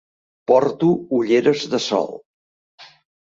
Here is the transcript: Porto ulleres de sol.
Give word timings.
Porto 0.51 0.87
ulleres 1.17 1.67
de 1.75 1.81
sol. 1.89 2.11